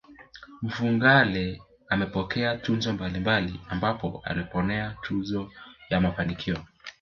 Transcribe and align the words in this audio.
Mfugale 0.61 1.61
amepokea 1.89 2.57
tuzo 2.57 2.93
mbalimbali 2.93 3.59
ambapo 3.69 4.21
alipokea 4.25 4.97
tuzo 5.01 5.51
ya 5.89 5.99
mafanikio 6.01 6.57